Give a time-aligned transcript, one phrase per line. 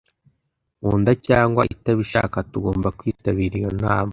[0.79, 4.09] Nkunda cyangwa itabishaka tugomba kwitabira iyo nama